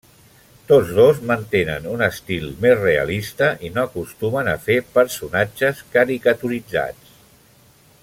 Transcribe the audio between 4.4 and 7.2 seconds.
a fer personatges caricaturitzats.